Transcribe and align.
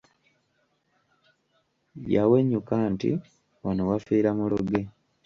Yawenyuka 2.13 2.75
nti 2.93 3.09
wano 3.63 3.81
wafiira 3.89 4.29
muloge. 4.37 4.79